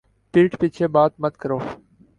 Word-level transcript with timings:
پِیٹھ 0.33 0.55
پیچھے 0.59 0.85
بات 0.95 1.11
مت 1.21 1.33
کرو 1.41 1.57